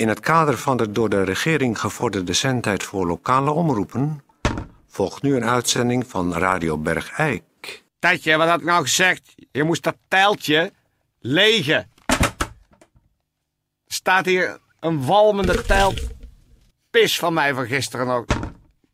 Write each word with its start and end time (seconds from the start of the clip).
In 0.00 0.08
het 0.08 0.20
kader 0.20 0.58
van 0.58 0.76
de 0.76 0.90
door 0.92 1.08
de 1.08 1.22
regering 1.22 1.80
gevorderde 1.80 2.32
zendtijd 2.32 2.82
voor 2.82 3.06
lokale 3.06 3.50
omroepen... 3.50 4.24
volgt 4.86 5.22
nu 5.22 5.36
een 5.36 5.44
uitzending 5.44 6.06
van 6.06 6.34
Radio 6.34 6.78
Bergijk. 6.78 7.82
Tijdje, 7.98 8.36
wat 8.36 8.48
had 8.48 8.60
ik 8.60 8.66
nou 8.66 8.82
gezegd? 8.82 9.34
Je 9.52 9.62
moest 9.62 9.82
dat 9.82 9.96
tijltje 10.08 10.72
legen. 11.18 11.90
Staat 13.86 14.24
hier 14.26 14.58
een 14.80 15.04
walmende 15.06 15.62
tijl 15.62 15.94
pis 16.90 17.18
van 17.18 17.32
mij 17.34 17.54
van 17.54 17.66
gisteren 17.66 18.06
nog 18.06 18.24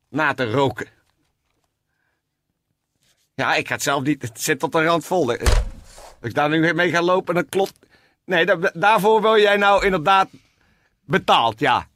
na 0.08 0.34
te 0.34 0.50
roken. 0.50 0.88
Ja, 3.34 3.54
ik 3.54 3.68
ga 3.68 3.74
het 3.74 3.82
zelf 3.82 4.02
niet. 4.02 4.22
Het 4.22 4.40
zit 4.40 4.58
tot 4.58 4.72
de 4.72 4.84
rand 4.84 5.04
vol. 5.04 5.30
Als 5.30 5.40
ik 6.20 6.34
daar 6.34 6.48
nu 6.48 6.74
mee 6.74 6.90
ga 6.90 7.02
lopen, 7.02 7.34
dan 7.34 7.48
klopt. 7.48 7.78
Nee, 8.24 8.46
da- 8.46 8.70
daarvoor 8.74 9.22
wil 9.22 9.38
jij 9.38 9.56
nou 9.56 9.84
inderdaad 9.84 10.28
betaald, 11.06 11.60
ja. 11.60 11.86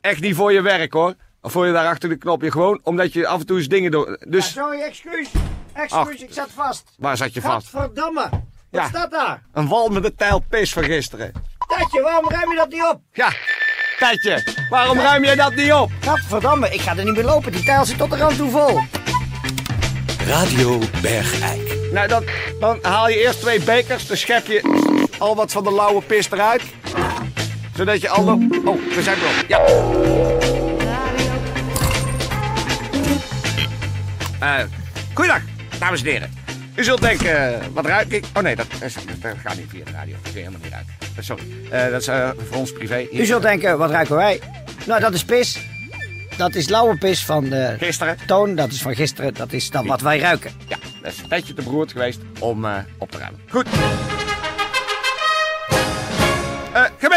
Echt 0.00 0.20
niet 0.20 0.34
voor 0.34 0.52
je 0.52 0.60
werk 0.60 0.92
hoor. 0.92 1.14
Of 1.42 1.52
voor 1.52 1.66
je 1.66 1.72
daar 1.72 1.86
achter 1.86 2.08
de 2.08 2.16
knopje. 2.16 2.50
Gewoon 2.50 2.80
omdat 2.82 3.12
je 3.12 3.26
af 3.26 3.40
en 3.40 3.46
toe 3.46 3.56
eens 3.58 3.68
dingen 3.68 3.90
doet. 3.90 4.24
Dus 4.28 4.52
Sorry, 4.52 4.80
excuus. 4.80 5.28
Excuus, 5.72 5.92
Ach. 5.92 6.08
ik 6.10 6.32
zat 6.32 6.50
vast. 6.54 6.84
waar 6.98 7.16
zat 7.16 7.34
je 7.34 7.40
vast? 7.40 7.68
Gadverdamme. 7.68 8.28
Wat 8.30 8.40
Ja. 8.70 8.88
staat 8.88 9.10
daar? 9.10 9.42
Een 9.52 9.68
walmende 9.68 10.14
tijl 10.14 10.44
pis 10.48 10.72
van 10.72 10.84
gisteren. 10.84 11.32
Tijdje, 11.68 12.02
waarom 12.02 12.28
ruim 12.30 12.50
je 12.50 12.56
dat 12.56 12.68
niet 12.70 12.82
op? 12.92 13.00
Ja, 13.12 13.32
Tijdje, 13.98 14.44
waarom 14.70 14.98
ruim 14.98 15.24
jij 15.24 15.34
dat 15.34 15.54
niet 15.54 15.72
op? 15.72 15.90
Gadverdamme, 16.00 16.70
ik 16.70 16.80
ga 16.80 16.96
er 16.96 17.04
niet 17.04 17.14
meer 17.14 17.24
lopen. 17.24 17.52
Die 17.52 17.62
tijl 17.62 17.84
zit 17.84 17.98
tot 17.98 18.10
de 18.10 18.16
rand 18.16 18.36
toe 18.36 18.50
vol. 18.50 18.80
Radio 20.26 20.78
Bergijk. 21.02 21.76
Nou, 21.92 22.08
dan, 22.08 22.24
dan 22.60 22.78
haal 22.82 23.08
je 23.08 23.22
eerst 23.22 23.40
twee 23.40 23.60
bekers, 23.62 24.06
dan 24.06 24.16
schep 24.16 24.46
je 24.46 25.07
al 25.18 25.34
wat 25.36 25.52
van 25.52 25.64
de 25.64 25.72
lauwe 25.74 26.02
pis 26.02 26.30
eruit. 26.30 26.62
Zodat 27.76 28.00
je 28.00 28.08
al 28.08 28.24
de... 28.24 28.60
Oh, 28.64 28.94
we 28.94 29.02
zijn 29.02 29.16
erop. 29.18 29.44
Ja. 29.48 29.58
Eh 34.40 34.64
goeiedag, 35.14 35.40
dames 35.78 36.00
en 36.00 36.06
heren. 36.06 36.34
U 36.74 36.84
zult 36.84 37.00
denken, 37.00 37.54
eh, 37.60 37.66
wat 37.72 37.86
ruik 37.86 38.08
ik? 38.12 38.24
Oh 38.34 38.42
nee, 38.42 38.56
dat, 38.56 38.66
is- 38.82 38.94
dat 39.20 39.34
gaat 39.44 39.56
niet 39.56 39.66
via 39.68 39.84
de 39.84 39.90
radio. 39.90 40.12
Dat 40.22 40.32
kun 40.32 40.32
je 40.32 40.38
helemaal 40.38 40.60
niet 40.62 40.72
ruiken. 40.72 40.94
Eh, 41.16 41.24
Sorry, 41.24 41.42
Eh, 41.70 41.90
dat 41.90 42.00
is 42.00 42.06
eh, 42.06 42.30
voor 42.48 42.56
ons 42.58 42.72
privé. 42.72 43.06
U 43.12 43.24
zult 43.24 43.42
denken, 43.42 43.78
wat 43.78 43.90
ruiken 43.90 44.16
wij? 44.16 44.40
Nou, 44.86 45.00
dat 45.00 45.14
is 45.14 45.24
pis. 45.24 45.58
Dat 46.36 46.54
is 46.54 46.68
lauwe 46.68 46.96
pis 46.98 47.24
van 47.24 47.44
de 47.48 47.74
Gisteren. 47.78 48.16
toon. 48.26 48.54
Dat 48.54 48.72
is 48.72 48.82
van 48.82 48.94
gisteren. 48.94 49.34
Dat 49.34 49.52
is 49.52 49.70
dan 49.70 49.86
wat 49.86 50.00
wij 50.00 50.18
ruiken. 50.18 50.50
Ja, 50.68 50.76
dat 51.02 51.12
is 51.12 51.18
een 51.22 51.28
tijdje 51.28 51.54
te 51.54 51.62
beroerd 51.62 51.92
geweest 51.92 52.20
om 52.38 52.64
eh, 52.64 52.76
op 52.98 53.10
te 53.10 53.18
ruimen. 53.18 53.40
Goed. 53.50 53.66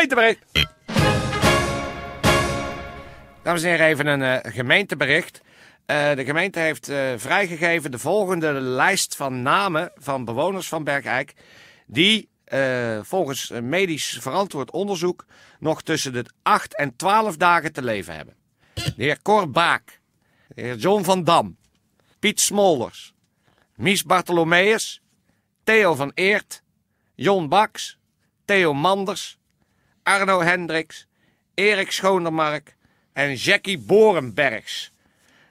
Gemeentebericht. 0.02 0.69
Dames 3.44 3.63
en 3.63 3.69
heren, 3.69 3.85
even 3.85 4.07
een 4.07 4.21
eh, 4.21 4.53
gemeentebericht. 4.53 5.41
Eh, 5.85 6.16
de 6.16 6.25
gemeente 6.25 6.59
heeft 6.59 6.89
eh, 6.89 7.13
vrijgegeven 7.16 7.91
de 7.91 7.99
volgende 7.99 8.52
lijst 8.52 9.16
van 9.16 9.41
namen 9.41 9.91
van 9.95 10.25
bewoners 10.25 10.67
van 10.67 10.83
Bergijk. 10.83 11.33
die 11.85 12.29
volgens 13.02 13.49
medisch 13.61 14.17
verantwoord 14.22 14.72
onderzoek 14.72 15.25
nog 15.59 15.81
tussen 15.81 16.13
de 16.13 16.25
8 16.41 16.75
en 16.75 16.95
12 16.95 17.38
dagen 17.38 17.73
te 17.73 17.83
leven 17.83 18.16
hebben. 18.16 18.35
De 18.73 18.94
heer 18.95 19.22
Cor 19.22 19.49
Baak, 19.49 19.99
de 20.47 20.61
heer 20.61 20.75
John 20.75 21.03
van 21.03 21.23
Dam, 21.23 21.57
Piet 22.19 22.39
Smolders, 22.39 23.13
Mies 23.75 24.03
Bartholomeus, 24.03 25.02
Theo 25.63 25.95
van 25.95 26.11
Eert, 26.13 26.63
Jon 27.16 27.49
Baks, 27.49 27.97
Theo 28.45 28.73
Manders, 28.73 29.38
Arno 30.03 30.41
Hendricks, 30.41 31.07
Erik 31.53 31.91
Schoondermark 31.91 32.75
en 33.13 33.35
Jackie 33.35 33.80
Borenbergs. 33.80 34.91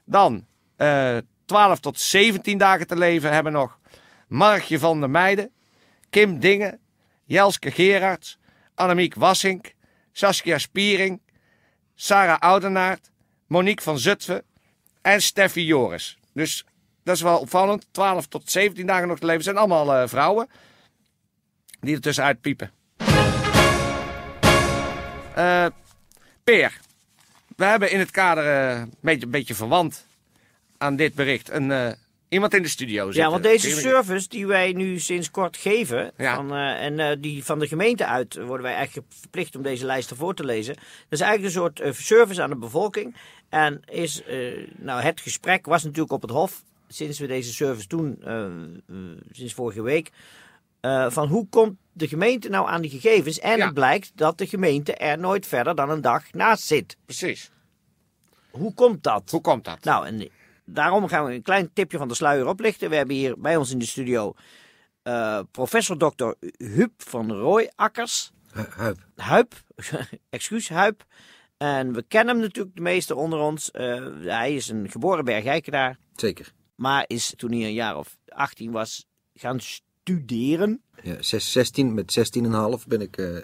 Dan 0.05 0.47
eh 0.77 1.19
12 1.51 1.81
tot 1.81 2.01
17 2.01 2.59
dagen 2.59 2.87
te 2.87 2.97
leven 2.97 3.33
hebben 3.33 3.53
nog 3.53 3.79
Margje 4.29 4.79
van 4.79 5.01
der 5.01 5.11
Meijden, 5.11 5.53
Kim 6.11 6.39
Dingen, 6.39 6.81
Jelske 7.25 7.71
Gerards, 7.71 8.39
Annemiek 8.75 9.15
Wassink, 9.15 9.75
Saskia 10.13 10.59
Spiering, 10.59 11.21
Sarah 11.95 12.39
Oudenaard, 12.39 13.11
Monique 13.47 13.85
van 13.85 13.99
Zutphen 13.99 14.43
en 15.03 15.23
Steffi 15.23 15.65
Joris. 15.65 16.19
Dus 16.33 16.65
dat 17.03 17.17
is 17.17 17.23
wel 17.23 17.39
opvallend. 17.39 17.87
12 17.91 18.27
tot 18.27 18.51
17 18.51 18.87
dagen 18.87 19.09
nog 19.09 19.19
te 19.19 19.27
leven. 19.27 19.45
zijn 19.45 19.57
allemaal 19.57 19.95
eh, 19.95 20.09
vrouwen 20.09 20.49
die 21.81 21.95
er 21.95 22.01
tussenuit 22.01 22.41
piepen. 22.41 22.73
Eh 25.41 25.67
Peer, 26.45 26.81
we 27.57 27.65
hebben 27.65 27.91
in 27.91 27.99
het 27.99 28.11
kader 28.11 28.47
eh, 28.47 28.79
een 28.81 28.93
beetje, 29.01 29.27
beetje 29.27 29.55
verwant 29.55 30.07
aan 30.79 30.97
dit 30.97 31.15
bericht 31.15 31.51
een, 31.51 31.71
eh, 31.71 31.93
iemand 32.29 32.55
in 32.55 32.63
de 32.63 32.69
studio 32.69 33.05
zitten. 33.05 33.23
Ja, 33.23 33.31
want 33.31 33.43
deze 33.43 33.71
service 33.71 34.29
die 34.29 34.47
wij 34.47 34.73
nu 34.73 34.99
sinds 34.99 35.31
kort 35.31 35.57
geven, 35.57 36.13
Ja. 36.17 36.35
van, 36.35 36.55
en 36.57 37.21
die 37.21 37.45
van 37.45 37.59
de 37.59 37.67
gemeente 37.69 38.07
uit, 38.07 38.35
worden 38.35 38.63
wij 38.63 38.75
eigenlijk 38.75 39.07
verplicht 39.21 39.57
om 39.57 39.63
deze 39.63 39.87
lijsten 39.87 40.17
voor 40.17 40.35
te 40.35 40.45
lezen. 40.45 40.75
Dat 40.75 40.85
is 41.09 41.21
eigenlijk 41.21 41.55
een 41.55 41.61
soort 41.61 41.97
service 41.97 42.43
aan 42.43 42.51
de 42.51 42.57
bevolking. 42.57 43.17
En 43.49 43.83
is, 43.91 44.23
nou, 44.77 45.03
het 45.03 45.21
gesprek 45.21 45.67
was 45.67 45.83
natuurlijk 45.83 46.13
op 46.13 46.23
het 46.23 46.31
Hof, 46.31 46.63
sinds 46.89 47.19
we 47.19 47.27
deze 47.27 47.53
service 47.53 47.89
doen, 47.89 48.23
sinds 49.33 49.55
vorige 49.55 49.83
week, 49.83 50.11
eh, 50.81 51.11
van 51.11 51.29
hoe 51.29 51.49
komt 51.49 51.77
de 51.93 52.09
gemeente 52.09 52.49
nou 52.49 52.69
aan 52.69 52.81
die 52.81 52.91
gegevens? 52.91 53.39
En 53.39 53.57
Ja. 53.57 53.65
het 53.65 53.75
blijkt 53.75 54.11
dat 54.15 54.39
de 54.39 54.47
gemeente 54.47 54.95
er 54.95 55.19
nooit 55.19 55.47
verder 55.47 55.75
dan 55.75 55.91
een 55.91 56.01
dag 56.01 56.33
naast 56.33 56.63
zit. 56.63 56.97
Precies. 57.05 57.51
Hoe 58.51 58.75
komt 58.75 59.03
dat? 59.03 59.31
Hoe 59.31 59.41
komt 59.41 59.65
dat? 59.65 59.85
Nou, 59.85 60.07
en 60.07 60.29
daarom 60.65 61.09
gaan 61.09 61.25
we 61.25 61.33
een 61.35 61.43
klein 61.43 61.73
tipje 61.73 61.99
van 61.99 62.09
de 62.09 62.15
sluier 62.15 62.47
oplichten. 62.47 62.91
We 62.91 62.97
hebben 62.97 63.17
hier 63.17 63.41
bij 63.41 63.57
ons 63.57 63.71
in 63.71 63.79
de 63.79 63.87
studio 63.87 64.33
eh, 65.03 65.41
professor 65.51 65.97
Dr. 65.97 66.31
Huub 66.57 66.93
van 66.97 67.33
Rooiakkers. 67.33 68.31
Huip. 68.77 68.99
Huip, 69.17 69.55
excuus 70.31 70.69
Huip. 70.69 71.05
En 71.57 71.93
we 71.93 72.03
kennen 72.03 72.35
hem 72.35 72.45
natuurlijk 72.45 72.77
de 72.77 72.83
meeste 72.83 73.15
onder 73.17 73.39
ons. 73.39 73.71
Eh, 73.71 74.07
hij 74.21 74.55
is 74.55 74.69
een 74.69 74.91
geboren 74.91 75.25
Bergijkenaar, 75.25 75.99
Zeker. 76.15 76.53
maar 76.75 77.05
is 77.07 77.35
toen 77.37 77.51
hij 77.53 77.61
een 77.61 77.73
jaar 77.73 77.97
of 77.97 78.17
18 78.29 78.71
was 78.71 79.07
gaan 79.35 79.61
studeren. 79.61 79.89
Ja, 81.03 81.23
zes- 81.23 81.53
16, 81.53 81.95
met 81.95 82.13
16,5 82.79 82.87
ben 82.87 83.01
ik 83.01 83.17
eh, 83.17 83.37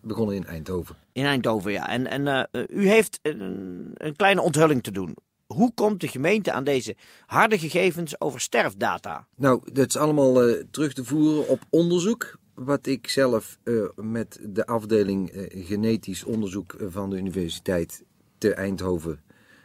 begonnen 0.00 0.36
in 0.36 0.44
Eindhoven. 0.46 0.96
In 1.12 1.24
Eindhoven, 1.24 1.72
ja. 1.72 1.88
En, 1.88 2.06
en 2.06 2.26
eh, 2.50 2.62
u 2.68 2.88
heeft 2.88 3.18
een, 3.22 3.90
een 3.94 4.16
kleine 4.16 4.40
onthulling 4.40 4.82
te 4.82 4.90
doen. 4.90 5.16
Hoe 5.46 5.74
komt 5.74 6.00
de 6.00 6.08
gemeente 6.08 6.52
aan 6.52 6.64
deze 6.64 6.96
harde 7.26 7.58
gegevens 7.58 8.20
over 8.20 8.40
sterfdata? 8.40 9.26
Nou, 9.36 9.72
dat 9.72 9.86
is 9.88 9.96
allemaal 9.96 10.42
eh, 10.42 10.62
terug 10.70 10.92
te 10.92 11.04
voeren 11.04 11.48
op 11.48 11.60
onderzoek. 11.70 12.38
Wat 12.54 12.86
ik 12.86 13.08
zelf 13.08 13.58
eh, 13.64 13.74
met 13.96 14.38
de 14.42 14.66
afdeling 14.66 15.30
eh, 15.30 15.66
genetisch 15.66 16.24
onderzoek 16.24 16.72
eh, 16.72 16.86
van 16.90 17.10
de 17.10 17.16
Universiteit 17.16 18.04
te 18.38 18.54
Eindhoven 18.54 19.20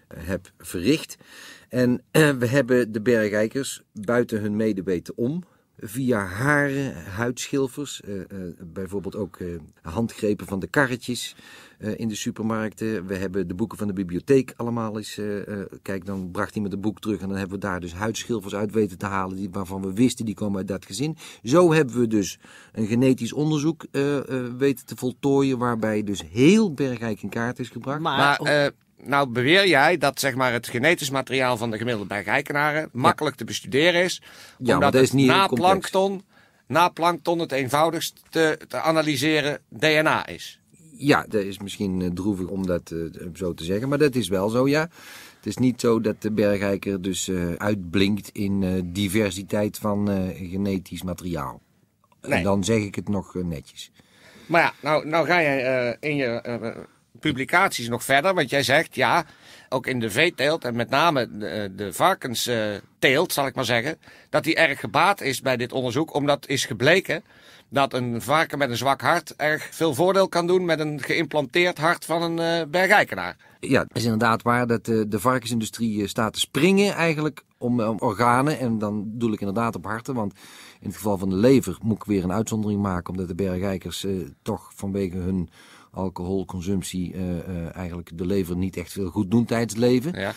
eh, 0.07 0.17
heb 0.27 0.51
verricht. 0.57 1.15
En 1.69 2.01
eh, 2.11 2.29
we 2.39 2.47
hebben 2.47 2.91
de 2.91 3.01
bergijkers 3.01 3.81
buiten 3.93 4.41
hun 4.41 4.55
medeweten 4.55 5.17
om. 5.17 5.43
Via 5.79 6.25
haren, 6.25 7.03
huidschilfers, 7.05 8.01
eh, 8.01 8.19
eh, 8.19 8.25
bijvoorbeeld 8.73 9.15
ook 9.15 9.38
eh, 9.38 9.47
handgrepen 9.81 10.47
van 10.47 10.59
de 10.59 10.67
karretjes 10.67 11.35
eh, 11.79 11.99
in 11.99 12.07
de 12.07 12.15
supermarkten. 12.15 13.05
We 13.05 13.15
hebben 13.15 13.47
de 13.47 13.53
boeken 13.53 13.77
van 13.77 13.88
de 13.88 13.93
bibliotheek 13.93 14.53
allemaal 14.55 14.97
eens. 14.97 15.17
eh, 15.17 15.47
eh, 15.61 15.65
kijk, 15.81 16.05
dan 16.05 16.31
bracht 16.31 16.55
iemand 16.55 16.73
een 16.73 16.81
boek 16.81 16.99
terug 16.99 17.21
en 17.21 17.27
dan 17.27 17.38
hebben 17.38 17.59
we 17.59 17.65
daar 17.65 17.79
dus 17.79 17.93
huidschilfers 17.93 18.55
uit 18.55 18.71
weten 18.71 18.97
te 18.97 19.05
halen 19.05 19.35
die, 19.35 19.49
waarvan 19.51 19.81
we 19.81 19.93
wisten 19.93 20.25
die 20.25 20.35
komen 20.35 20.57
uit 20.57 20.67
dat 20.67 20.85
gezin. 20.85 21.17
Zo 21.43 21.73
hebben 21.73 21.99
we 21.99 22.07
dus 22.07 22.39
een 22.71 22.88
genetisch 22.88 23.33
onderzoek 23.33 23.85
eh, 23.91 24.17
eh, 24.17 24.53
weten 24.57 24.85
te 24.85 24.95
voltooien 24.95 25.57
waarbij 25.57 26.03
dus 26.03 26.23
heel 26.31 26.74
Bergijk 26.74 27.21
in 27.21 27.29
kaart 27.29 27.59
is 27.59 27.69
gebracht. 27.69 28.00
Maar 28.00 28.39
eh, 28.39 28.68
nou 29.03 29.29
beweer 29.29 29.67
jij 29.67 29.97
dat 29.97 30.19
zeg 30.19 30.35
maar, 30.35 30.53
het 30.53 30.67
genetisch 30.67 31.09
materiaal 31.09 31.57
van 31.57 31.71
de 31.71 31.77
gemiddelde 31.77 32.07
Bergijkenaren 32.07 32.89
makkelijk 32.91 33.35
te 33.35 33.44
bestuderen 33.44 34.03
is. 34.03 34.21
omdat 34.59 34.81
dat 34.81 34.94
is 34.94 35.01
het 35.01 35.13
niet 35.13 35.27
na 35.27 35.47
plankton, 35.47 36.23
na 36.67 36.89
plankton 36.89 37.39
het 37.39 37.51
eenvoudigst 37.51 38.21
te, 38.29 38.59
te 38.67 38.81
analyseren 38.81 39.59
DNA 39.69 40.27
is. 40.27 40.59
Ja, 40.97 41.25
dat 41.29 41.44
is 41.44 41.59
misschien 41.59 42.01
eh, 42.01 42.09
droevig 42.09 42.47
om 42.47 42.65
dat 42.65 42.91
eh, 42.91 43.27
zo 43.33 43.53
te 43.53 43.63
zeggen, 43.63 43.89
maar 43.89 43.97
dat 43.97 44.15
is 44.15 44.27
wel 44.27 44.49
zo, 44.49 44.67
ja. 44.67 44.89
Het 45.35 45.45
is 45.45 45.57
niet 45.57 45.81
zo 45.81 46.01
dat 46.01 46.21
de 46.21 46.31
bergijker 46.31 47.01
dus 47.01 47.27
eh, 47.27 47.53
uitblinkt 47.53 48.29
in 48.33 48.81
diversiteit 48.93 49.77
van 49.77 50.09
genetisch 50.33 51.03
materiaal. 51.03 51.61
Nee. 52.21 52.38
En 52.38 52.43
dan 52.43 52.63
zeg 52.63 52.81
ik 52.81 52.95
het 52.95 53.09
nog 53.09 53.33
netjes. 53.33 53.91
Maar 54.45 54.61
ja, 54.61 54.73
nou, 54.81 55.07
nou 55.07 55.25
ga 55.25 55.41
jij 55.41 55.97
in 56.00 56.15
je 56.15 56.41
publicaties 57.19 57.87
nog 57.87 58.03
verder. 58.03 58.33
Want 58.33 58.49
jij 58.49 58.63
zegt, 58.63 58.95
ja, 58.95 59.25
ook 59.69 59.87
in 59.87 59.99
de 59.99 60.09
veeteelt 60.09 60.65
en 60.65 60.75
met 60.75 60.89
name 60.89 61.37
de, 61.37 61.71
de 61.75 61.93
varkensteelt, 61.93 63.33
zal 63.33 63.47
ik 63.47 63.55
maar 63.55 63.65
zeggen, 63.65 63.97
dat 64.29 64.43
die 64.43 64.55
erg 64.55 64.79
gebaat 64.79 65.21
is 65.21 65.41
bij 65.41 65.57
dit 65.57 65.71
onderzoek, 65.71 66.13
omdat 66.13 66.47
is 66.47 66.65
gebleken 66.65 67.23
dat 67.69 67.93
een 67.93 68.21
varken 68.21 68.57
met 68.57 68.69
een 68.69 68.77
zwak 68.77 69.01
hart 69.01 69.35
erg 69.35 69.67
veel 69.71 69.93
voordeel 69.93 70.27
kan 70.27 70.47
doen 70.47 70.65
met 70.65 70.79
een 70.79 71.01
geïmplanteerd 71.01 71.77
hart 71.77 72.05
van 72.05 72.21
een 72.21 72.61
uh, 72.61 72.69
bergijkenaar. 72.69 73.35
Ja, 73.59 73.81
het 73.81 73.95
is 73.97 74.03
inderdaad 74.03 74.41
waar 74.41 74.67
dat 74.67 74.85
de, 74.85 75.07
de 75.07 75.19
varkensindustrie 75.19 76.01
eh, 76.01 76.07
staat 76.07 76.33
te 76.33 76.39
springen 76.39 76.93
eigenlijk 76.93 77.43
om, 77.57 77.79
organen. 77.79 78.59
En 78.59 78.77
dan 78.77 79.05
doe 79.05 79.33
ik 79.33 79.39
inderdaad 79.39 79.75
op 79.75 79.85
harten, 79.85 80.13
want 80.13 80.33
in 80.79 80.87
het 80.87 80.95
geval 80.95 81.17
van 81.17 81.29
de 81.29 81.35
lever 81.35 81.77
moet 81.81 81.95
ik 81.95 82.03
weer 82.03 82.23
een 82.23 82.31
uitzondering 82.31 82.81
maken, 82.81 83.11
omdat 83.11 83.27
de 83.27 83.35
bergijkers 83.35 84.03
eh, 84.03 84.13
toch 84.41 84.71
vanwege 84.75 85.17
hun 85.17 85.49
alcoholconsumptie 85.92 87.13
uh, 87.13 87.38
uh, 87.38 87.75
eigenlijk 87.75 88.18
de 88.18 88.25
lever 88.25 88.57
niet 88.57 88.78
echt 88.78 88.92
veel 88.92 89.10
goed 89.10 89.31
doen 89.31 89.45
tijdens 89.45 89.74
het 89.74 89.81
leven. 89.81 90.19
Ja. 90.19 90.34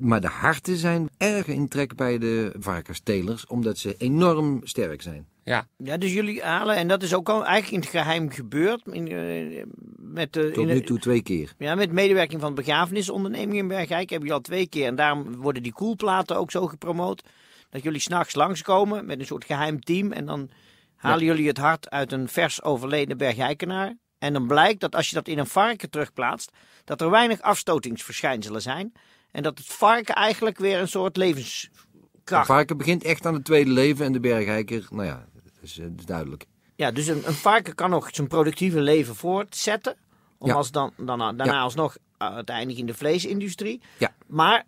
Maar 0.00 0.20
de 0.20 0.28
harten 0.28 0.76
zijn 0.76 1.08
erg 1.16 1.46
in 1.46 1.68
trek 1.68 1.94
bij 1.94 2.18
de 2.18 2.52
varkenstelers, 2.58 3.46
omdat 3.46 3.78
ze 3.78 3.94
enorm 3.98 4.60
sterk 4.62 5.02
zijn. 5.02 5.26
Ja. 5.44 5.66
ja, 5.76 5.96
dus 5.96 6.12
jullie 6.12 6.42
halen, 6.42 6.76
en 6.76 6.88
dat 6.88 7.02
is 7.02 7.14
ook 7.14 7.28
al 7.28 7.44
eigenlijk 7.44 7.72
in 7.72 7.80
het 7.80 8.00
geheim 8.00 8.30
gebeurd. 8.30 8.86
In, 8.86 9.10
uh, 9.10 9.64
met 9.96 10.32
de, 10.32 10.50
Tot 10.50 10.66
nu 10.66 10.80
toe 10.80 10.98
twee 10.98 11.22
keer. 11.22 11.54
Ja, 11.58 11.74
met 11.74 11.92
medewerking 11.92 12.40
van 12.40 12.54
begrafenisonderneming 12.54 13.58
in 13.58 13.68
Bergijk 13.68 14.10
heb 14.10 14.22
je 14.22 14.32
al 14.32 14.40
twee 14.40 14.68
keer. 14.68 14.86
En 14.86 14.94
daarom 14.94 15.36
worden 15.36 15.62
die 15.62 15.72
koelplaten 15.72 16.36
ook 16.36 16.50
zo 16.50 16.66
gepromoot. 16.66 17.22
Dat 17.70 17.82
jullie 17.82 18.00
s'nachts 18.00 18.34
langskomen 18.34 19.06
met 19.06 19.20
een 19.20 19.26
soort 19.26 19.44
geheim 19.44 19.80
team. 19.80 20.12
En 20.12 20.26
dan 20.26 20.50
halen 20.96 21.24
jullie 21.24 21.48
het 21.48 21.58
hart 21.58 21.90
uit 21.90 22.12
een 22.12 22.28
vers 22.28 22.62
overleden 22.62 23.16
bergijkenaar. 23.16 23.96
En 24.20 24.32
dan 24.32 24.46
blijkt 24.46 24.80
dat 24.80 24.94
als 24.94 25.08
je 25.08 25.14
dat 25.14 25.28
in 25.28 25.38
een 25.38 25.46
varken 25.46 25.90
terugplaatst, 25.90 26.52
dat 26.84 27.00
er 27.00 27.10
weinig 27.10 27.40
afstotingsverschijnselen 27.40 28.62
zijn. 28.62 28.92
En 29.30 29.42
dat 29.42 29.58
het 29.58 29.66
varken 29.66 30.14
eigenlijk 30.14 30.58
weer 30.58 30.80
een 30.80 30.88
soort 30.88 31.16
levenskracht... 31.16 32.46
Het 32.46 32.46
varken 32.46 32.76
begint 32.76 33.04
echt 33.04 33.26
aan 33.26 33.34
het 33.34 33.44
tweede 33.44 33.70
leven 33.70 34.04
en 34.04 34.12
de 34.12 34.20
bergijker, 34.20 34.86
nou 34.90 35.04
ja, 35.04 35.26
dat 35.34 35.52
is, 35.62 35.74
dat 35.74 35.90
is 35.98 36.04
duidelijk. 36.04 36.44
Ja, 36.76 36.90
dus 36.90 37.06
een, 37.06 37.22
een, 37.26 37.34
varken 37.34 37.74
kan 37.74 37.90
nog 37.90 38.08
zijn 38.12 38.28
productieve 38.28 38.80
leven 38.80 39.16
voortzetten. 39.16 39.96
Om 40.38 40.48
ja. 40.48 40.54
als 40.54 40.70
dan, 40.70 40.92
dan, 40.96 41.18
daarna 41.18 41.44
ja. 41.44 41.60
alsnog 41.60 41.96
uiteindelijk 42.18 42.78
in 42.78 42.86
de 42.86 42.94
vleesindustrie. 42.94 43.80
Ja. 43.98 44.14
Maar 44.26 44.66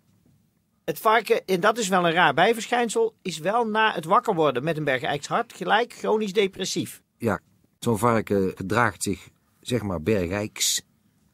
het 0.85 0.99
varken, 0.99 1.45
en 1.45 1.59
dat 1.59 1.77
is 1.77 1.87
wel 1.87 2.05
een 2.05 2.13
raar 2.13 2.33
bijverschijnsel, 2.33 3.15
is 3.21 3.37
wel 3.37 3.65
na 3.65 3.93
het 3.93 4.05
wakker 4.05 4.35
worden 4.35 4.63
met 4.63 4.77
een 4.77 4.83
bergijkshart 4.83 5.53
gelijk 5.53 5.93
chronisch 5.93 6.33
depressief. 6.33 7.01
Ja, 7.17 7.39
zo'n 7.79 7.97
varken 7.97 8.51
gedraagt 8.55 9.03
zich 9.03 9.31
zeg 9.63 9.81
maar 9.81 10.01
bergijks. 10.01 10.81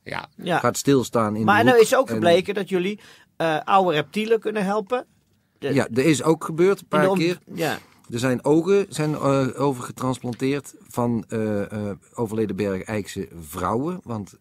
Ja. 0.04 0.30
ja. 0.36 0.60
Gaat 0.60 0.78
stilstaan 0.78 1.36
in 1.36 1.46
Maar 1.46 1.64
de 1.64 1.70
nou 1.70 1.82
is 1.82 1.96
ook 1.96 2.08
en- 2.08 2.14
gebleken 2.14 2.54
dat 2.54 2.70
jullie 2.70 3.00
eh, 3.38 3.60
oude 3.64 3.94
reptielen 3.94 4.40
kunnen 4.40 4.66
helpen. 4.66 5.06
De- 5.58 5.74
Ja, 5.74 5.88
er 5.94 6.06
is 6.06 6.24
ook 6.24 6.44
gebeurd 6.44 6.80
een 6.80 6.88
paar 6.88 7.10
om- 7.10 7.18
keer. 7.18 7.40
Ja. 7.54 7.78
Er 8.10 8.20
zijn 8.20 8.44
ogen 8.46 8.86
zijn, 8.90 9.14
eh, 9.14 9.48
overgetransplanteerd 9.56 10.74
van 10.88 11.26
eh, 11.28 11.72
eh, 11.72 11.96
overleden 12.14 12.56
bergijkse 12.56 13.28
vrouwen. 13.40 14.00
Want 14.04 14.36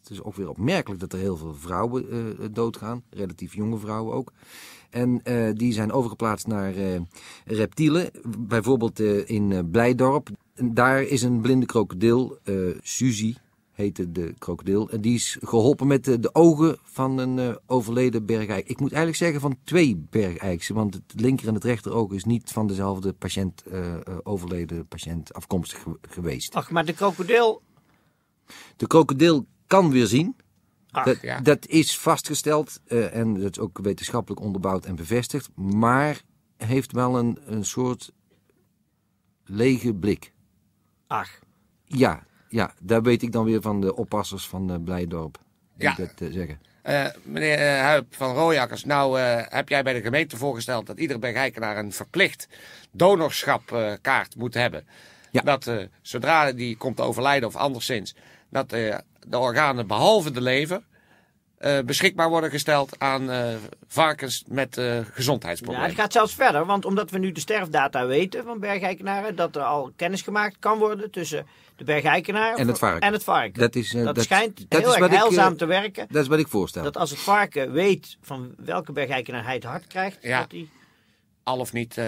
het 0.00 0.10
is 0.10 0.22
ook 0.22 0.34
weer 0.34 0.48
opmerkelijk 0.48 1.00
dat 1.00 1.12
er 1.12 1.18
heel 1.18 1.36
veel 1.36 1.54
vrouwen 1.54 2.10
eh, 2.10 2.18
doodgaan. 2.50 3.02
Relatief 3.10 3.54
jonge 3.54 3.78
vrouwen 3.78 4.14
ook. 4.14 4.32
En 4.90 5.20
eh, 5.24 5.48
die 5.54 5.72
zijn 5.72 5.92
overgeplaatst 5.92 6.46
naar 6.46 6.74
eh, 6.76 7.00
reptielen. 7.44 8.10
Bijvoorbeeld 8.38 9.00
eh, 9.00 9.28
in 9.28 9.52
eh, 9.52 9.58
Blijdorp. 9.70 10.28
Daar 10.62 11.02
is 11.02 11.22
een 11.22 11.40
blinde 11.40 11.66
krokodil, 11.66 12.38
eh 12.44 12.54
Suzy 12.82 13.34
heette 13.72 14.12
de 14.12 14.34
krokodil. 14.38 14.90
En 14.90 15.00
die 15.00 15.14
is 15.14 15.36
geholpen 15.40 15.86
met 15.86 16.04
de, 16.04 16.20
de 16.20 16.34
ogen 16.34 16.78
van 16.82 17.18
een 17.18 17.38
eh, 17.38 17.56
overleden 17.66 18.26
bergijk. 18.26 18.68
Ik 18.68 18.80
moet 18.80 18.92
eigenlijk 18.92 19.16
zeggen 19.22 19.40
van 19.40 19.56
twee 19.64 19.96
bergijksen. 20.10 20.74
Want 20.74 20.94
het 20.94 21.20
linker 21.20 21.48
en 21.48 21.54
het 21.54 21.64
rechteroog 21.64 22.12
is 22.12 22.24
niet 22.24 22.50
van 22.50 22.66
dezelfde 22.66 23.12
patiënt, 23.12 23.62
eh, 23.62 23.94
eh, 23.94 24.00
overleden 24.22 24.86
patiënt 24.86 25.34
afkomstig 25.34 25.82
ge- 25.82 25.98
geweest. 26.00 26.54
Ach, 26.54 26.70
maar 26.70 26.84
de 26.84 26.92
krokodil. 26.92 27.62
De 28.76 28.86
krokodil 28.86 29.46
kan 29.66 29.90
weer 29.90 30.06
zien. 30.06 30.36
Ach, 30.90 31.04
dat, 31.04 31.20
ja. 31.20 31.40
dat 31.40 31.66
is 31.66 31.98
vastgesteld 31.98 32.80
eh, 32.84 33.14
en 33.16 33.34
dat 33.40 33.50
is 33.50 33.58
ook 33.58 33.78
wetenschappelijk 33.82 34.40
onderbouwd 34.42 34.84
en 34.84 34.96
bevestigd. 34.96 35.50
Maar 35.56 36.22
heeft 36.56 36.92
wel 36.92 37.18
een, 37.18 37.38
een 37.46 37.64
soort 37.64 38.12
lege 39.44 39.94
blik. 39.94 40.32
Ach. 41.06 41.38
Ja, 41.84 42.22
ja, 42.48 42.72
daar 42.80 43.02
weet 43.02 43.22
ik 43.22 43.32
dan 43.32 43.44
weer 43.44 43.60
van 43.60 43.80
de 43.80 43.96
oppassers 43.96 44.48
van 44.48 44.70
eh, 44.70 44.76
Blijdorp. 44.84 45.38
Die 45.76 45.88
Ja. 45.88 45.94
dat 45.94 46.12
eh, 46.18 46.32
zeggen. 46.32 46.60
Eh, 46.82 47.06
meneer 47.22 47.78
Huip 47.78 48.14
van 48.14 48.34
Rooijakkers, 48.34 48.84
nou 48.84 49.18
heb 49.48 49.68
jij 49.68 49.82
bij 49.82 49.92
de 49.92 50.00
gemeente 50.00 50.36
voorgesteld 50.36 50.86
dat 50.86 50.98
iedere 50.98 51.18
bergijkenaar 51.18 51.76
een 51.76 51.92
verplicht 51.92 52.48
donorschapkaart 52.90 54.36
moet 54.36 54.54
hebben. 54.54 54.86
Ja. 55.30 55.40
Dat 55.40 55.70
zodra 56.02 56.52
die 56.52 56.76
komt 56.76 56.96
te 56.96 57.02
overlijden 57.02 57.48
of 57.48 57.56
anderszins, 57.56 58.14
dat 58.50 58.70
de 58.70 59.38
organen 59.38 59.86
behalve 59.86 60.30
de 60.30 60.40
lever 60.40 60.82
eh, 61.64 61.78
beschikbaar 61.84 62.28
worden 62.28 62.50
gesteld 62.50 62.98
aan 62.98 63.30
eh, 63.30 63.54
varkens 63.86 64.44
met 64.48 64.78
eh, 64.78 64.96
Ja, 64.96 65.02
gezondheidsproblemen. 65.12 65.88
het 65.90 65.98
gaat 65.98 66.12
zelfs 66.12 66.34
verder, 66.34 66.66
want 66.66 66.84
omdat 66.84 67.10
we 67.10 67.18
nu 67.18 67.32
de 67.32 67.40
sterfdata 67.40 68.06
weten 68.06 68.44
van 68.44 68.60
bergijkenaren, 68.60 69.36
dat 69.36 69.56
er 69.56 69.62
al 69.62 69.92
kennis 69.96 70.22
gemaakt 70.22 70.56
kan 70.58 70.78
worden 70.78 71.10
tussen 71.10 71.46
de 71.76 71.84
bergijkenaar 71.84 72.54
En 72.56 72.68
het 72.68 72.78
varken. 72.78 73.00
En 73.00 73.12
het 73.12 73.24
varken. 73.24 73.60
Dat, 73.60 73.74
is, 73.74 73.90
dat, 73.90 74.14
dat, 74.14 74.24
schijnt 74.24 74.56
dat 74.70 74.80
heel 74.80 74.80
is 74.80 74.86
erg 74.96 74.98
wat 74.98 75.12
ik, 75.12 75.18
heilzaam 75.18 75.56
te 75.56 75.66
werken. 75.66 76.06
Dat 76.10 76.22
is 76.22 76.28
wat 76.28 76.38
ik 76.38 76.48
voorstel. 76.48 76.82
Dat 76.82 76.96
als 76.96 77.10
het 77.10 77.18
varken 77.18 77.72
weet 77.72 78.16
van 78.20 78.54
welke 78.56 78.92
bergijkenaar 78.92 79.44
hij 79.44 79.54
het 79.54 79.64
hart 79.64 79.86
krijgt, 79.86 80.18
Ja. 80.20 80.40
dat 80.40 80.50
hij, 80.50 80.68
Al 81.42 81.58
of 81.58 81.72
niet 81.72 81.98
eh, 81.98 82.06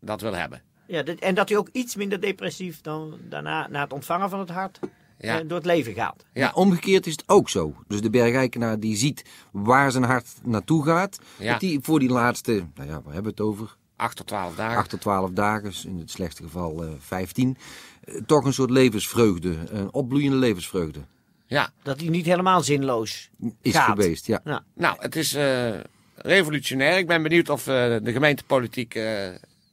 dat 0.00 0.20
wil 0.20 0.34
hebben. 0.34 0.62
ja, 0.86 1.02
dat- 1.02 1.18
en 1.18 1.34
dat 1.34 1.48
hij 1.48 1.58
ook 1.58 1.68
iets 1.72 1.96
minder 1.96 2.20
depressief 2.20 2.80
dan 2.80 3.18
daarna, 3.22 3.66
na 3.68 3.80
het 3.80 3.92
ontvangen 3.92 4.30
van 4.30 4.38
het 4.38 4.50
hart, 4.50 4.78
Ja. 5.18 5.40
eh, 5.40 5.48
door 5.48 5.56
het 5.56 5.66
leven 5.66 5.94
gaat. 5.94 6.24
Ja. 6.32 6.50
Omgekeerd 6.54 7.06
is 7.06 7.12
het 7.12 7.24
ook 7.26 7.48
zo. 7.48 7.74
Dus 7.86 8.00
de 8.00 8.10
bergijkenaar 8.10 8.80
die 8.80 8.96
ziet 8.96 9.24
waar 9.50 9.90
zijn 9.90 10.04
hart 10.04 10.28
naartoe 10.42 10.84
gaat. 10.84 11.18
Ja. 11.38 11.50
Dat 11.50 11.60
die 11.60 11.78
voor 11.82 11.98
die 11.98 12.08
laatste, 12.08 12.52
nou 12.74 12.88
ja, 12.88 12.94
waar 13.02 13.14
hebben 13.14 13.22
we 13.22 13.28
het 13.28 13.40
over? 13.40 13.76
8 13.96 14.16
tot 14.16 14.26
12 14.26 14.54
dagen. 14.54 14.76
8 14.78 14.90
tot 14.90 15.00
12 15.00 15.30
dagen, 15.30 15.62
dus 15.64 15.84
in 15.84 15.98
het 15.98 16.10
slechtste 16.10 16.42
geval 16.42 16.84
eh 16.84 16.90
15. 16.98 17.56
eh, 18.04 18.14
toch 18.26 18.44
een 18.44 18.52
soort 18.52 18.70
levensvreugde, 18.70 19.56
een 19.70 19.92
opbloeiende 19.92 20.36
levensvreugde 20.36 21.00
Ja. 21.46 21.70
Dat 21.82 22.00
hij 22.00 22.08
niet 22.08 22.26
helemaal 22.26 22.62
zinloos 22.62 23.30
is 23.60 23.72
gaat. 23.74 23.84
geweest. 23.98 24.26
Ja. 24.26 24.40
Ja. 24.44 24.64
Nou, 24.74 24.96
het 24.98 25.16
is 25.16 25.34
eh, 25.34 25.74
revolutionair. 26.14 26.98
Ik 26.98 27.06
ben 27.06 27.22
benieuwd 27.22 27.48
of 27.48 27.60
eh, 27.66 27.74
de 28.02 28.12
gemeentepolitiek 28.12 28.94
eh, 28.94 29.28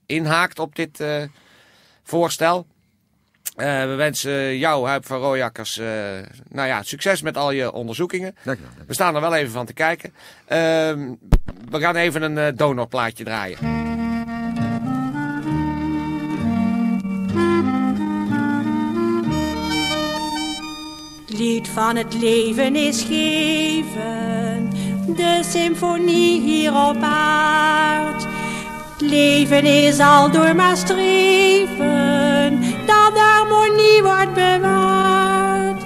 inhaakt 0.05 0.59
op 0.59 0.75
dit 0.75 0.99
eh, 0.99 1.23
voorstel. 2.03 2.65
Eh, 3.55 3.85
we 3.85 3.95
wensen 3.95 4.57
jou, 4.57 4.87
Huip 4.87 5.05
van 5.05 5.19
Rooijakkers, 5.19 5.77
eh, 5.77 5.87
nou 6.49 6.67
ja, 6.67 6.83
succes 6.83 7.21
met 7.21 7.37
al 7.37 7.51
je 7.51 7.71
onderzoekingen. 7.71 8.35
Dank 8.43 8.57
je 8.57 8.63
wel. 8.63 8.85
We 8.87 8.93
staan 8.93 9.15
er 9.15 9.21
wel 9.21 9.35
even 9.35 9.51
van 9.51 9.65
te 9.65 9.73
kijken. 9.73 10.13
Ehm, 10.45 11.13
we 11.69 11.79
gaan 11.79 11.95
even 11.95 12.21
een 12.21 12.37
eh, 12.37 12.47
donorplaatje 12.55 13.23
draaien. 13.23 13.57
Lied 21.27 21.67
van 21.67 21.95
het 21.95 22.13
leven 22.13 22.75
is 22.75 23.01
geven, 23.01 24.69
de 25.15 25.39
symfonie 25.43 26.41
hier 26.41 26.71
op 26.71 26.97
aard. 27.01 28.23
Het 28.91 29.01
leven 29.01 29.65
is 29.65 29.99
al 29.99 30.31
door 30.31 30.55
maar 30.55 30.77
streven, 30.77 32.22
harmonie 33.83 34.03
wordt 34.03 34.33
bewaard. 34.33 35.83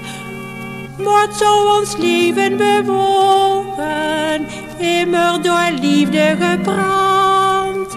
Wordt 0.97 1.35
zo 1.37 1.77
ons 1.77 1.97
leven 1.97 2.57
bewogen, 2.57 4.47
immer 4.77 5.41
door 5.41 5.69
liefde 5.81 6.35
gebrand. 6.39 7.95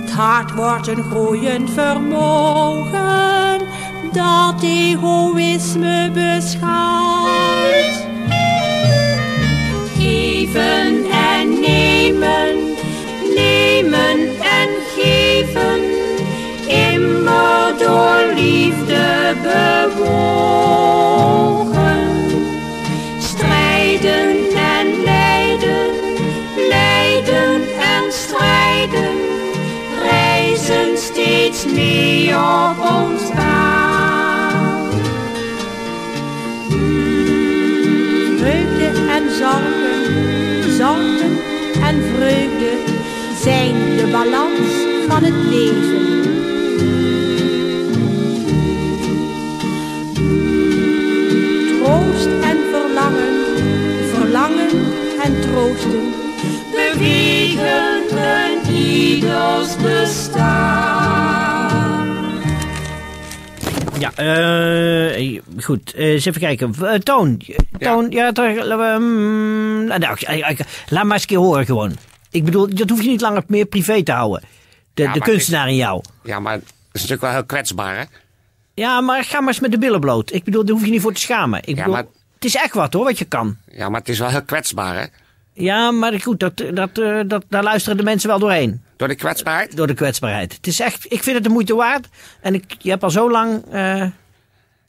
Het 0.00 0.10
hart 0.10 0.54
wordt 0.54 0.88
een 0.88 1.02
groeiend 1.02 1.70
vermogen 1.70 3.58
dat 4.12 4.62
egoïsme 4.62 6.10
beschaamt. 6.12 7.03
Strijden 23.18 24.36
en 24.54 25.02
lijden, 25.04 25.90
lijden 26.68 27.60
en 27.78 28.12
strijden, 28.12 29.14
reizen 30.02 30.98
steeds 30.98 31.64
meer 31.64 32.36
op 32.36 32.78
ons 32.78 33.30
aan. 33.30 34.90
Vreugde 38.38 38.90
en 39.10 39.30
zorgen, 39.36 40.72
zorgen 40.76 41.38
en 41.82 42.02
vreugde 42.16 42.72
zijn 43.42 43.74
de 43.96 44.08
balans 44.12 44.70
van 45.08 45.22
het 45.22 45.44
leven. 45.50 46.13
Bestaan. 59.82 61.62
Ja, 63.98 64.12
eh, 64.14 65.40
goed. 65.62 65.94
Eh, 65.94 66.04
eens 66.06 66.24
even 66.24 66.40
kijken. 66.40 66.74
Eh, 66.82 66.92
Toon. 66.94 67.40
Toon, 67.78 68.10
ja, 68.10 68.32
toch, 68.32 68.54
nou, 68.54 70.12
ik- 70.12 70.46
ik- 70.48 70.66
laat 70.88 71.04
maar 71.04 71.12
eens 71.12 71.22
een 71.22 71.28
keer 71.28 71.38
horen 71.38 71.64
gewoon. 71.64 71.96
Ik 72.30 72.44
bedoel, 72.44 72.74
dat 72.74 72.90
hoef 72.90 73.02
je 73.02 73.08
niet 73.08 73.20
langer 73.20 73.42
meer 73.46 73.64
privé 73.66 74.02
te 74.02 74.12
houden. 74.12 74.42
De, 74.94 75.02
Ja, 75.02 75.12
de 75.12 75.18
maar 75.18 75.28
kunstenaar 75.28 75.68
in 75.68 75.76
jou. 75.76 76.02
Ja, 76.22 76.40
maar 76.40 76.52
het 76.52 76.62
is 76.64 76.70
natuurlijk 76.92 77.20
wel 77.20 77.30
heel 77.30 77.44
kwetsbaar, 77.44 77.96
hè? 77.96 78.02
Ja, 78.74 79.00
maar 79.00 79.24
ga 79.24 79.38
maar 79.40 79.48
eens 79.48 79.60
met 79.60 79.70
de 79.70 79.78
billen 79.78 80.00
bloot. 80.00 80.32
Ik 80.32 80.44
bedoel, 80.44 80.64
daar 80.64 80.74
hoef 80.74 80.84
je 80.84 80.90
niet 80.90 81.00
voor 81.00 81.12
te 81.12 81.20
schamen. 81.20 81.58
Ik 81.58 81.68
Ja, 81.68 81.74
bedoel, 81.74 81.92
maar- 81.92 82.04
Het 82.34 82.44
is 82.44 82.54
echt 82.54 82.74
wat 82.74 82.92
hoor, 82.92 83.04
wat 83.04 83.18
je 83.18 83.24
kan. 83.24 83.56
Ja, 83.72 83.88
maar 83.88 84.00
het 84.00 84.08
is 84.08 84.18
wel 84.18 84.28
heel 84.28 84.42
kwetsbaar, 84.44 84.94
hè? 85.00 85.04
Ja, 85.54 85.90
maar 85.90 86.20
goed, 86.20 86.40
dat, 86.40 86.62
dat, 86.74 86.98
eh, 86.98 87.20
dat, 87.26 87.44
daar 87.48 87.62
luisteren 87.62 87.96
de 87.96 88.02
mensen 88.02 88.28
wel 88.28 88.38
doorheen. 88.38 88.82
Door 88.96 89.08
de 89.08 89.14
kwetsbaarheid? 89.14 89.76
Door 89.76 89.86
de 89.86 89.94
kwetsbaarheid. 89.94 90.52
Het 90.52 90.66
is 90.66 90.80
echt, 90.80 91.04
ik 91.12 91.22
vind 91.22 91.36
het 91.36 91.44
de 91.44 91.50
moeite 91.50 91.74
waard. 91.74 92.08
En 92.40 92.54
ik, 92.54 92.64
je 92.78 92.90
hebt 92.90 93.02
al 93.02 93.10
zo 93.10 93.30
lang 93.30 93.64
eh, 93.70 94.06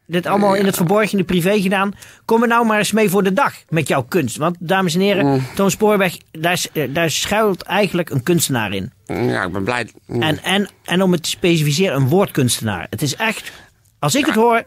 dit 0.08 0.26
allemaal 0.26 0.56
in 0.56 0.66
het 0.66 0.76
verborgen, 0.76 1.12
in 1.12 1.18
de 1.18 1.24
privé 1.24 1.62
gedaan. 1.62 1.94
Kom 2.26 2.42
er 2.42 2.48
nou 2.48 2.66
maar 2.66 2.78
eens 2.78 2.92
mee 2.92 3.10
voor 3.10 3.24
de 3.24 3.34
dag 3.34 3.54
met 3.70 3.88
jouw 3.88 4.04
kunst. 4.04 4.38
Want, 4.38 4.56
dames 4.60 4.94
en 4.94 5.00
heren, 5.00 5.26
Mm. 5.26 5.42
Toon 5.56 5.72
Spoorweg, 5.72 6.18
daar, 6.32 6.66
eh, 6.74 6.84
daar 6.94 7.10
schuilt 7.10 7.62
eigenlijk 7.62 8.10
een 8.10 8.24
kunstenaar 8.24 8.74
in. 8.74 8.92
Ja, 9.06 9.44
ik 9.44 9.52
ben 9.52 9.64
blij. 9.64 9.90
En, 10.08 10.44
en, 10.44 10.70
en 10.86 11.02
om 11.02 11.12
het 11.12 11.24
te 11.24 11.30
specificeren, 11.30 11.96
een 11.96 12.08
woordkunstenaar. 12.08 12.88
Het 12.90 13.02
is 13.02 13.16
echt, 13.16 13.52
als 14.00 14.16
ik 14.16 14.26
het 14.26 14.36
hoor, 14.36 14.64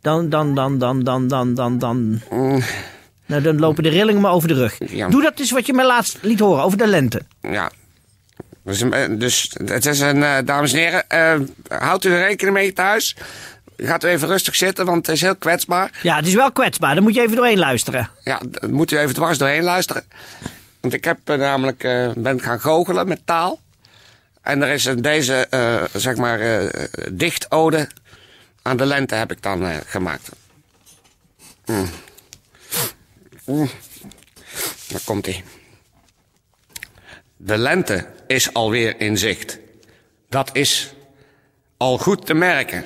dan, 0.00 0.28
dan, 0.28 0.54
dan, 0.54 0.78
dan, 0.78 1.02
dan, 1.04 1.28
dan, 1.28 1.54
dan, 1.54 1.78
dan, 1.78 2.20
nou, 3.26 3.42
dan 3.42 3.58
lopen 3.58 3.82
de 3.82 3.88
rillingen 3.88 4.20
me 4.20 4.28
over 4.28 4.48
de 4.48 4.54
rug. 4.54 4.76
Ja. 4.90 5.08
Doe 5.08 5.22
dat 5.22 5.38
eens 5.38 5.50
wat 5.50 5.66
je 5.66 5.72
me 5.72 5.84
laatst 5.84 6.18
liet 6.20 6.40
horen, 6.40 6.62
over 6.64 6.78
de 6.78 6.86
lente. 6.86 7.20
Ja. 7.40 7.70
Dus, 8.64 8.80
eh, 8.82 9.04
dus 9.10 9.50
het 9.64 9.86
is 9.86 10.00
een, 10.00 10.22
eh, 10.22 10.36
dames 10.44 10.72
en 10.72 10.78
heren, 10.78 11.08
eh, 11.08 11.34
houdt 11.80 12.04
u 12.04 12.10
er 12.12 12.18
rekening 12.18 12.56
mee 12.56 12.72
thuis. 12.72 13.16
Gaat 13.76 14.04
u 14.04 14.08
even 14.08 14.28
rustig 14.28 14.54
zitten, 14.54 14.86
want 14.86 15.06
het 15.06 15.14
is 15.14 15.20
heel 15.20 15.36
kwetsbaar. 15.36 15.90
Ja, 16.02 16.16
het 16.16 16.26
is 16.26 16.34
wel 16.34 16.52
kwetsbaar, 16.52 16.94
daar 16.94 17.02
moet 17.02 17.14
je 17.14 17.20
even 17.22 17.36
doorheen 17.36 17.58
luisteren. 17.58 18.10
Ja, 18.24 18.38
d- 18.50 18.70
moet 18.70 18.90
u 18.92 18.98
even 18.98 19.14
dwars 19.14 19.38
doorheen 19.38 19.62
luisteren. 19.62 20.04
Want 20.80 20.94
ik 20.94 21.04
heb 21.04 21.18
namelijk, 21.24 21.78
ben 22.16 22.40
gaan 22.40 22.60
goochelen 22.60 23.08
met 23.08 23.20
taal. 23.24 23.60
En 24.42 24.62
er 24.62 24.68
is 24.68 24.84
een, 24.84 25.02
deze, 25.02 25.46
zeg 25.92 26.16
maar, 26.16 26.40
dichtode 27.12 27.88
aan 28.62 28.76
de 28.76 28.86
lente 28.86 29.14
heb 29.14 29.32
ik 29.32 29.42
dan 29.42 29.66
gemaakt. 29.86 30.28
Mm. 31.66 31.88
Mm. 33.46 33.70
Daar 34.88 35.00
komt 35.04 35.26
hij. 35.26 35.44
De 37.36 37.58
lente 37.58 38.06
is 38.26 38.52
alweer 38.52 39.00
in 39.00 39.18
zicht. 39.18 39.58
Dat 40.28 40.50
is 40.52 40.92
al 41.76 41.98
goed 41.98 42.26
te 42.26 42.34
merken. 42.34 42.84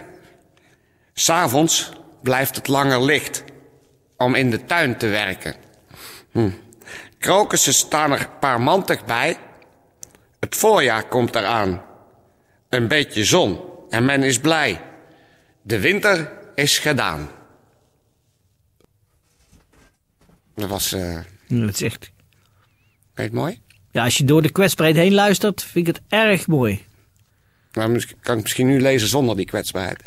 S'avonds 1.13 1.91
blijft 2.23 2.57
het 2.57 2.69
langer 2.69 3.03
licht 3.03 3.45
om 4.17 4.35
in 4.35 4.51
de 4.51 4.65
tuin 4.65 4.97
te 4.97 5.07
werken. 5.07 5.55
Hm. 6.31 6.51
Krokussen 7.19 7.75
staan 7.75 8.13
er 8.13 8.29
paarmantig 8.41 9.05
bij. 9.05 9.37
Het 10.41 10.57
voorjaar 10.57 11.09
komt 11.09 11.35
eraan. 11.35 11.83
Een 12.69 12.89
beetje 12.89 13.25
zon 13.25 13.61
en 13.91 14.05
men 14.05 14.23
is 14.23 14.39
blij. 14.39 14.81
De 15.63 15.81
winter 15.81 16.33
is 16.55 16.79
gedaan. 16.79 17.31
Dat 20.61 20.69
was, 20.69 20.91
Ja, 20.91 21.25
Dat 21.49 21.75
is 21.75 21.83
echt... 21.83 22.11
mooi? 23.33 23.61
Ja, 23.91 24.05
als 24.05 24.19
je 24.19 24.25
door 24.25 24.43
de 24.43 24.51
kwetsbaarheid 24.51 24.99
heen 24.99 25.15
luistert, 25.15 25.63
vind 25.63 25.89
ik 25.89 25.95
het 25.95 26.05
erg 26.09 26.47
mooi. 26.47 26.85
Nou, 27.73 28.03
kan 28.21 28.37
ik 28.37 28.43
misschien 28.43 28.67
nu 28.67 28.81
lezen 28.81 29.09
zonder 29.09 29.37
die 29.37 29.47
kwetsbaarheid. 29.47 30.03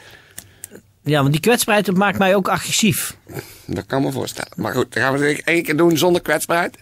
Ja, 1.03 1.19
want 1.19 1.31
die 1.31 1.41
kwetsbaarheid 1.41 1.85
dat 1.85 1.95
maakt 1.97 2.17
mij 2.17 2.35
ook 2.35 2.47
agressief. 2.47 3.17
Dat 3.65 3.85
kan 3.85 4.01
me 4.01 4.11
voorstellen. 4.11 4.51
Maar 4.55 4.73
goed, 4.73 4.93
dan 4.93 5.03
gaan 5.03 5.17
we 5.17 5.25
het 5.25 5.43
één 5.43 5.63
keer 5.63 5.77
doen 5.77 5.97
zonder 5.97 6.21
kwetsbaarheid. 6.21 6.77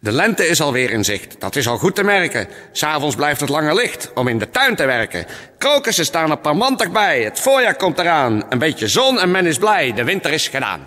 De 0.00 0.12
lente 0.12 0.46
is 0.46 0.60
alweer 0.60 0.90
in 0.90 1.04
zicht. 1.04 1.40
Dat 1.40 1.56
is 1.56 1.68
al 1.68 1.78
goed 1.78 1.94
te 1.94 2.02
merken. 2.02 2.48
S'avonds 2.72 3.16
blijft 3.16 3.40
het 3.40 3.48
langer 3.48 3.74
licht 3.74 4.12
om 4.14 4.28
in 4.28 4.38
de 4.38 4.50
tuin 4.50 4.76
te 4.76 4.84
werken. 4.86 5.26
Krokussen 5.58 6.04
staan 6.04 6.30
er 6.30 6.38
parmantig 6.38 6.90
bij. 6.92 7.22
Het 7.22 7.40
voorjaar 7.40 7.76
komt 7.76 7.98
eraan. 7.98 8.44
Een 8.48 8.58
beetje 8.58 8.88
zon 8.88 9.20
en 9.20 9.30
men 9.30 9.46
is 9.46 9.58
blij. 9.58 9.92
De 9.92 10.04
winter 10.04 10.32
is 10.32 10.48
gedaan. 10.48 10.86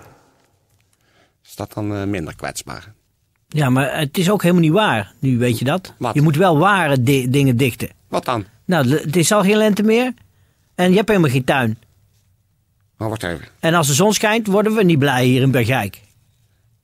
Dat 1.60 1.74
dan 1.74 1.96
eh, 1.96 2.04
minder 2.04 2.36
kwetsbaar? 2.36 2.94
Ja, 3.48 3.70
maar 3.70 3.98
het 4.00 4.18
is 4.18 4.30
ook 4.32 4.42
helemaal 4.42 4.62
niet 4.64 4.72
waar. 4.72 5.14
Nu 5.20 5.38
weet 5.38 5.60
je 5.60 5.66
dat. 5.66 5.94
Wat? 5.98 6.14
Je 6.16 6.22
moet 6.22 6.36
wel 6.36 6.58
ware 6.58 7.02
di- 7.04 7.30
dingen 7.30 7.58
dichten. 7.58 7.90
Wat 8.08 8.26
dan? 8.26 8.46
Nou, 8.66 8.90
het 8.90 9.16
is 9.16 9.32
al 9.32 9.44
geen 9.44 9.58
lente 9.58 9.84
meer. 9.84 10.14
En 10.76 10.90
je 10.90 10.96
hebt 10.96 11.08
helemaal 11.08 11.30
geen 11.30 11.44
tuin. 11.44 11.78
Oh, 12.98 13.08
wacht 13.08 13.24
even. 13.24 13.46
En 13.60 13.74
als 13.74 13.88
de 13.88 13.94
zon 13.94 14.14
schijnt, 14.14 14.48
worden 14.48 14.76
we 14.76 14.84
niet 14.84 15.00
blij 15.00 15.26
hier 15.26 15.42
in 15.42 15.52
Bergijk. 15.52 16.02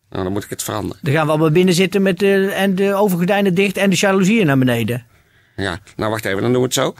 Nou, 0.09 0.23
dan 0.23 0.31
moet 0.31 0.43
ik 0.43 0.49
het 0.49 0.63
veranderen. 0.63 0.97
Dan 1.01 1.13
gaan 1.13 1.25
we 1.25 1.31
allemaal 1.31 1.51
binnen 1.51 1.73
zitten 1.73 2.01
met 2.01 2.19
de, 2.19 2.51
en 2.51 2.75
de 2.75 2.93
overgordijnen 2.93 3.53
dicht 3.53 3.77
en 3.77 3.89
de 3.89 3.95
jaloezieën 3.95 4.45
naar 4.45 4.57
beneden. 4.57 5.05
Ja, 5.55 5.79
nou 5.95 6.11
wacht 6.11 6.25
even, 6.25 6.41
dan 6.41 6.51
doen 6.51 6.61
we 6.61 6.65
het 6.67 6.73
zo. 6.75 6.93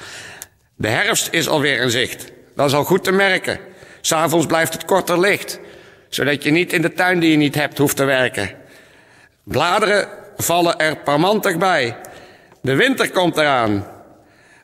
De 0.76 0.88
herfst 0.88 1.28
is 1.32 1.48
alweer 1.48 1.82
in 1.82 1.90
zicht. 1.90 2.32
Dat 2.56 2.68
is 2.68 2.74
al 2.74 2.84
goed 2.84 3.04
te 3.04 3.12
merken. 3.12 3.60
S'avonds 4.02 4.46
blijft 4.46 4.74
het 4.74 4.86
korter 4.86 5.20
licht. 5.20 5.60
Zodat 6.10 6.44
je 6.44 6.52
niet 6.52 6.74
in 6.74 6.82
de 6.82 6.94
tuin 6.94 7.20
die 7.20 7.32
je 7.32 7.38
niet 7.38 7.56
hebt 7.56 7.78
hoeft 7.78 7.96
te 7.96 8.04
werken. 8.04 8.50
Bladeren 9.44 10.08
vallen 10.38 10.80
er 10.80 10.98
parmantig 10.98 11.58
bij. 11.58 11.98
De 12.62 12.76
winter 12.76 13.12
komt 13.12 13.38
eraan. 13.38 13.86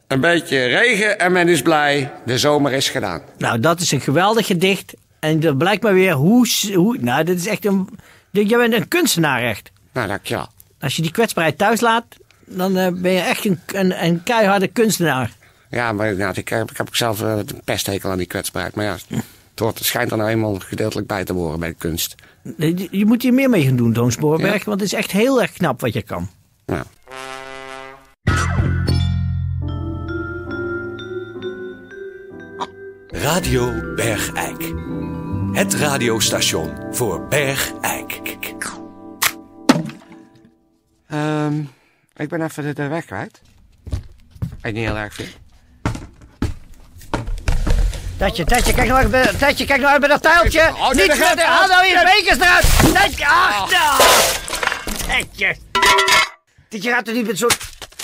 Een 0.08 0.20
beetje 0.20 0.66
regen 0.66 1.20
en 1.20 1.32
men 1.32 1.48
is 1.48 1.62
blij. 1.62 2.12
De 2.26 2.38
zomer 2.38 2.72
is 2.72 2.90
gedaan. 2.90 3.22
Nou, 3.38 3.60
dat 3.60 3.80
is 3.80 3.92
een 3.92 4.02
geweldig 4.02 4.46
gedicht. 4.46 4.94
En 5.20 5.40
dat 5.40 5.58
blijkt 5.58 5.84
maar 5.84 5.94
weer 5.94 6.14
hoe... 6.14 6.48
hoe 6.74 6.98
nou, 7.00 7.24
dit 7.24 7.40
is 7.40 7.48
echt 7.48 7.66
een... 7.66 7.90
Jij 8.32 8.58
bent 8.58 8.74
een 8.74 8.88
kunstenaar 8.88 9.42
echt. 9.42 9.72
Nou, 9.94 10.08
dankjewel. 10.08 10.48
Als 10.80 10.96
je 10.96 11.02
die 11.02 11.12
kwetsbaarheid 11.12 11.58
thuis 11.58 11.82
laat, 11.82 12.06
dan 12.46 12.78
eh, 12.78 12.88
ben 12.94 13.12
je 13.12 13.20
echt 13.20 13.46
een, 13.46 13.60
een, 13.66 14.04
een 14.04 14.24
keiharde 14.24 14.68
kunstenaar. 14.68 15.32
Ja, 15.70 15.92
maar 15.92 16.16
nou, 16.16 16.34
ik, 16.36 16.50
heb, 16.50 16.72
ik 16.72 16.78
heb 16.78 16.88
ook 16.88 16.96
zelf 16.96 17.22
eh, 17.22 17.38
een 17.38 17.62
pesthekel 17.64 18.12
aan 18.12 18.18
die 18.18 18.28
kwetsbaarheid. 18.28 18.76
Maar 18.76 18.86
ja, 18.86 18.98
het, 19.52 19.60
hoort, 19.60 19.78
het 19.78 19.88
schijnt 19.88 20.12
er 20.12 20.18
nou 20.18 20.30
eenmaal 20.30 20.60
gedeeltelijk 20.60 21.08
bij 21.08 21.24
te 21.24 21.34
horen 21.34 21.60
bij 21.60 21.70
de 21.70 21.76
kunst. 21.76 22.16
Je 22.58 22.88
je 22.92 23.06
moet 23.06 23.22
hier 23.22 23.34
meer 23.34 23.50
mee 23.50 23.64
gaan 23.64 23.76
doen, 23.76 23.94
Toon. 23.94 24.12
Want 24.20 24.66
het 24.66 24.82
is 24.82 24.94
echt 24.94 25.12
heel 25.12 25.42
erg 25.42 25.52
knap 25.52 25.82
wat 25.82 25.94
je 25.94 26.02
kan. 26.02 26.30
Nou. 26.66 26.84
Radio 33.08 33.94
Bergijk. 33.96 34.74
Het 35.52 35.74
radiostation 35.74 36.94
voor 36.94 37.28
Bergijk. 37.28 38.22
Ehm, 41.08 41.60
ik 42.16 42.30
ben 42.30 42.42
even 42.42 42.64
de, 42.64 42.74
de 42.74 42.88
weg 42.88 43.06
kwijt. 43.06 43.42
Ik 44.62 44.74
niet 44.74 44.86
heel 44.86 44.98
erg 44.98 45.14
vind. 45.14 45.38
Tatje, 48.22 48.46
Tatje, 48.46 48.74
kijk 48.74 48.88
nou 48.88 49.00
uit 49.00 49.12
bij, 49.12 49.34
Tatje, 49.40 49.66
kijk 49.66 49.80
nou 49.80 49.92
uit 49.92 50.00
bij 50.00 50.10
dat 50.10 50.22
tuiltje. 50.22 50.62
Oh, 50.74 50.92
Niet 50.92 51.08
met, 51.08 51.42
haal 51.44 51.68
nou 51.68 51.86
je 51.86 52.16
bekers 52.16 52.38
eruit. 52.38 52.66
Tatje, 52.94 53.26
ach, 53.28 53.72
nou. 53.72 54.02
Tatje. 55.08 55.56
Tatje 56.70 56.92
gaat 56.92 57.08
er 57.08 57.14
niet 57.14 57.28
met 57.28 57.38
zo'n 57.38 57.50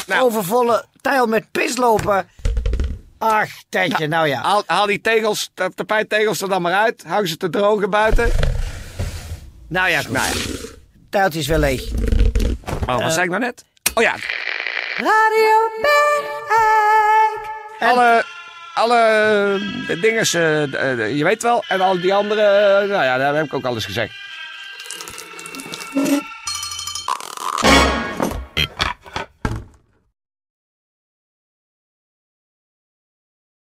Nou. 0.08 0.22
overvolle 0.22 0.86
tuil 1.02 1.26
met 1.28 1.52
pis 1.52 1.78
lopen. 1.78 2.30
Ach, 3.18 3.50
Tatje, 3.70 4.08
nou 4.08 4.28
ja. 4.28 4.42
Haal, 4.42 4.64
haal 4.66 4.86
die 4.86 5.02
tegels, 5.02 5.50
de 5.54 5.72
tapijttegels 5.76 6.42
er 6.42 6.50
dan 6.50 6.62
maar 6.62 6.74
uit. 6.74 7.04
Hang 7.08 7.28
ze 7.28 7.38
te 7.38 7.50
drogen 7.50 7.90
buiten. 7.90 8.32
Nou 9.68 9.90
ja, 9.90 10.02
nou. 10.10 10.26
Tuiltje 11.10 11.40
is 11.40 11.48
wel 11.48 11.60
leeg. 11.60 11.82
Oh, 12.88 13.04
wat 13.04 13.14
zei 13.14 13.24
ik 13.24 13.30
nou 13.30 13.42
net? 13.42 13.66
Oh 13.94 14.04
ja, 14.04 14.16
Radio 14.96 15.70
Bergijk. 15.82 17.50
alle, 17.80 18.26
alle 18.78 19.60
dingen, 20.02 20.26
eh, 20.32 20.64
eh, 20.64 21.18
je 21.18 21.24
weet 21.24 21.42
wel. 21.42 21.64
En 21.68 21.82
al 21.82 22.00
die 22.00 22.14
andere, 22.14 22.42
eh, 22.42 22.90
nou 22.90 23.04
ja, 23.04 23.18
daar 23.18 23.36
heb 23.36 23.46
ik 23.46 23.54
ook 23.54 23.66
alles 23.66 23.86
gezegd. 23.86 24.14